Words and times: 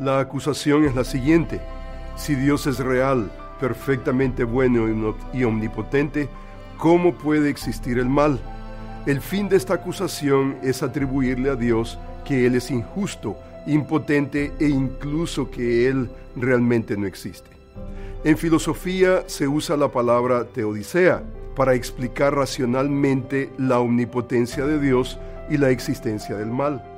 La 0.00 0.18
acusación 0.18 0.84
es 0.84 0.96
la 0.96 1.04
siguiente. 1.04 1.60
Si 2.16 2.34
Dios 2.34 2.66
es 2.66 2.80
real, 2.80 3.30
perfectamente 3.60 4.42
bueno 4.42 5.14
y 5.32 5.44
omnipotente, 5.44 6.28
¿cómo 6.78 7.14
puede 7.14 7.48
existir 7.48 7.98
el 7.98 8.08
mal? 8.08 8.40
El 9.06 9.20
fin 9.20 9.48
de 9.48 9.56
esta 9.56 9.74
acusación 9.74 10.56
es 10.62 10.82
atribuirle 10.82 11.50
a 11.50 11.54
Dios 11.54 11.96
que 12.24 12.44
Él 12.44 12.56
es 12.56 12.72
injusto, 12.72 13.36
impotente 13.66 14.52
e 14.58 14.66
incluso 14.68 15.48
que 15.48 15.86
Él 15.86 16.10
realmente 16.34 16.96
no 16.96 17.06
existe. 17.06 17.50
En 18.24 18.36
filosofía 18.36 19.22
se 19.28 19.46
usa 19.46 19.76
la 19.76 19.92
palabra 19.92 20.44
teodicea 20.44 21.22
para 21.54 21.74
explicar 21.74 22.34
racionalmente 22.34 23.52
la 23.58 23.78
omnipotencia 23.78 24.66
de 24.66 24.80
Dios 24.80 25.20
y 25.48 25.56
la 25.56 25.70
existencia 25.70 26.36
del 26.36 26.50
mal 26.50 26.93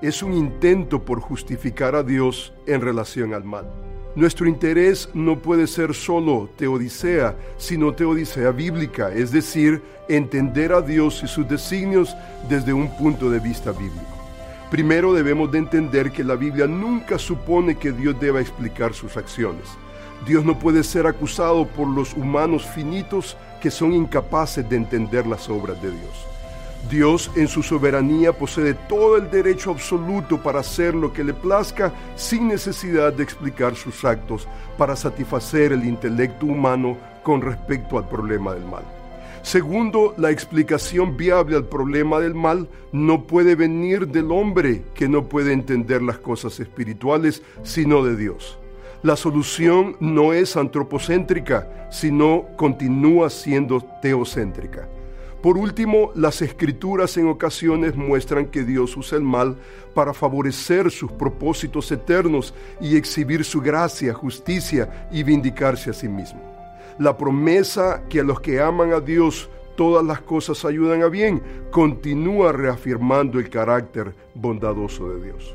es 0.00 0.22
un 0.22 0.32
intento 0.32 1.04
por 1.04 1.20
justificar 1.20 1.94
a 1.94 2.02
Dios 2.02 2.52
en 2.66 2.80
relación 2.80 3.34
al 3.34 3.44
mal. 3.44 3.66
Nuestro 4.14 4.48
interés 4.48 5.08
no 5.14 5.38
puede 5.38 5.66
ser 5.66 5.94
solo 5.94 6.48
teodicea, 6.56 7.36
sino 7.56 7.94
teodicea 7.94 8.50
bíblica, 8.50 9.12
es 9.12 9.30
decir, 9.30 9.82
entender 10.08 10.72
a 10.72 10.80
Dios 10.80 11.22
y 11.22 11.28
sus 11.28 11.48
designios 11.48 12.16
desde 12.48 12.72
un 12.72 12.96
punto 12.96 13.30
de 13.30 13.38
vista 13.38 13.70
bíblico. 13.72 14.18
Primero 14.70 15.14
debemos 15.14 15.50
de 15.50 15.58
entender 15.58 16.10
que 16.12 16.24
la 16.24 16.34
Biblia 16.34 16.66
nunca 16.66 17.18
supone 17.18 17.78
que 17.78 17.92
Dios 17.92 18.18
deba 18.20 18.40
explicar 18.40 18.92
sus 18.92 19.16
acciones. 19.16 19.64
Dios 20.26 20.44
no 20.44 20.58
puede 20.58 20.82
ser 20.84 21.06
acusado 21.06 21.66
por 21.66 21.86
los 21.88 22.14
humanos 22.14 22.66
finitos 22.66 23.36
que 23.60 23.70
son 23.70 23.94
incapaces 23.94 24.68
de 24.68 24.76
entender 24.76 25.26
las 25.26 25.48
obras 25.48 25.80
de 25.80 25.90
Dios. 25.90 26.26
Dios 26.90 27.30
en 27.36 27.48
su 27.48 27.62
soberanía 27.62 28.32
posee 28.32 28.72
todo 28.88 29.16
el 29.16 29.30
derecho 29.30 29.70
absoluto 29.70 30.42
para 30.42 30.60
hacer 30.60 30.94
lo 30.94 31.12
que 31.12 31.22
le 31.22 31.34
plazca 31.34 31.92
sin 32.16 32.48
necesidad 32.48 33.12
de 33.12 33.22
explicar 33.22 33.76
sus 33.76 34.04
actos 34.04 34.48
para 34.78 34.96
satisfacer 34.96 35.72
el 35.72 35.84
intelecto 35.84 36.46
humano 36.46 36.96
con 37.22 37.42
respecto 37.42 37.98
al 37.98 38.08
problema 38.08 38.54
del 38.54 38.64
mal. 38.64 38.84
Segundo, 39.42 40.14
la 40.16 40.30
explicación 40.30 41.16
viable 41.16 41.56
al 41.56 41.64
problema 41.64 42.20
del 42.20 42.34
mal 42.34 42.68
no 42.92 43.24
puede 43.24 43.54
venir 43.54 44.08
del 44.08 44.32
hombre 44.32 44.84
que 44.94 45.08
no 45.08 45.28
puede 45.28 45.52
entender 45.52 46.00
las 46.02 46.18
cosas 46.18 46.58
espirituales, 46.58 47.42
sino 47.62 48.02
de 48.02 48.16
Dios. 48.16 48.58
La 49.02 49.14
solución 49.16 49.96
no 50.00 50.32
es 50.32 50.56
antropocéntrica, 50.56 51.88
sino 51.90 52.46
continúa 52.56 53.30
siendo 53.30 53.80
teocéntrica. 54.02 54.88
Por 55.42 55.56
último, 55.56 56.10
las 56.16 56.42
escrituras 56.42 57.16
en 57.16 57.28
ocasiones 57.28 57.94
muestran 57.94 58.46
que 58.46 58.64
Dios 58.64 58.96
usa 58.96 59.18
el 59.18 59.24
mal 59.24 59.56
para 59.94 60.12
favorecer 60.12 60.90
sus 60.90 61.12
propósitos 61.12 61.92
eternos 61.92 62.52
y 62.80 62.96
exhibir 62.96 63.44
su 63.44 63.60
gracia, 63.60 64.12
justicia 64.12 65.08
y 65.12 65.22
vindicarse 65.22 65.90
a 65.90 65.92
sí 65.92 66.08
mismo. 66.08 66.40
La 66.98 67.16
promesa 67.16 68.02
que 68.08 68.20
a 68.20 68.24
los 68.24 68.40
que 68.40 68.60
aman 68.60 68.92
a 68.92 69.00
Dios 69.00 69.48
todas 69.76 70.04
las 70.04 70.20
cosas 70.22 70.64
ayudan 70.64 71.02
a 71.02 71.06
bien 71.06 71.40
continúa 71.70 72.50
reafirmando 72.50 73.38
el 73.38 73.48
carácter 73.48 74.12
bondadoso 74.34 75.08
de 75.10 75.26
Dios. 75.26 75.54